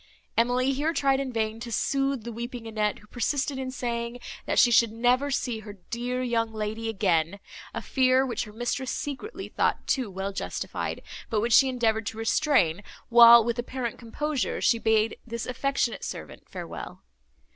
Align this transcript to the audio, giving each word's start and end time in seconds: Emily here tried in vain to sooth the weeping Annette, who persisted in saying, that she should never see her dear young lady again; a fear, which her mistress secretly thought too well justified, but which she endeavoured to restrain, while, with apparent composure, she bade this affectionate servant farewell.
Emily 0.35 0.73
here 0.73 0.93
tried 0.93 1.19
in 1.19 1.31
vain 1.31 1.59
to 1.59 1.71
sooth 1.71 2.23
the 2.23 2.31
weeping 2.31 2.65
Annette, 2.65 2.97
who 2.97 3.05
persisted 3.05 3.59
in 3.59 3.69
saying, 3.69 4.19
that 4.47 4.57
she 4.57 4.71
should 4.71 4.91
never 4.91 5.29
see 5.29 5.59
her 5.59 5.73
dear 5.91 6.23
young 6.23 6.51
lady 6.51 6.89
again; 6.89 7.39
a 7.71 7.83
fear, 7.83 8.25
which 8.25 8.45
her 8.45 8.51
mistress 8.51 8.89
secretly 8.89 9.47
thought 9.47 9.85
too 9.85 10.09
well 10.09 10.33
justified, 10.33 11.03
but 11.29 11.39
which 11.39 11.53
she 11.53 11.69
endeavoured 11.69 12.07
to 12.07 12.17
restrain, 12.17 12.81
while, 13.09 13.43
with 13.43 13.59
apparent 13.59 13.99
composure, 13.99 14.59
she 14.59 14.79
bade 14.79 15.17
this 15.27 15.45
affectionate 15.45 16.03
servant 16.03 16.49
farewell. 16.49 17.03